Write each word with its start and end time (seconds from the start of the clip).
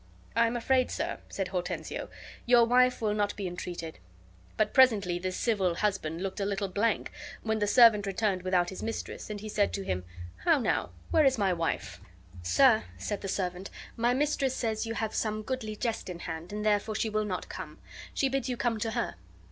"I 0.35 0.47
am 0.47 0.57
afraid, 0.57 0.89
sir," 0.89 1.19
said 1.29 1.49
Hortensio, 1.49 2.09
"your 2.47 2.65
wife 2.65 3.03
will 3.03 3.13
not 3.13 3.35
be 3.35 3.45
entreated." 3.45 3.99
But 4.57 4.73
presently 4.73 5.19
this 5.19 5.37
civil 5.37 5.75
husband 5.75 6.23
looked 6.23 6.39
a 6.39 6.45
little 6.45 6.69
blank 6.69 7.11
when 7.43 7.59
the 7.59 7.67
servant 7.67 8.07
returned 8.07 8.41
without 8.41 8.71
his 8.71 8.81
mistress; 8.81 9.29
and 9.29 9.39
he 9.39 9.47
said 9.47 9.71
to 9.73 9.83
him: 9.83 10.03
"How 10.37 10.57
now? 10.57 10.89
Where 11.11 11.23
is 11.23 11.37
my 11.37 11.53
wife?" 11.53 12.01
"Sir," 12.41 12.85
said 12.97 13.21
the 13.21 13.27
servant, 13.27 13.69
"my 13.95 14.11
mistress 14.15 14.55
says 14.55 14.87
you 14.87 14.95
have 14.95 15.13
some 15.13 15.43
goodly 15.43 15.75
jest 15.75 16.09
in 16.09 16.21
hand, 16.21 16.51
and 16.51 16.65
therefore 16.65 16.95
she 16.95 17.11
will 17.11 17.23
not 17.23 17.47
come. 17.47 17.77
She 18.11 18.27
bids 18.27 18.49
you 18.49 18.57
come 18.57 18.79
to 18.79 18.89
her." 18.93 19.17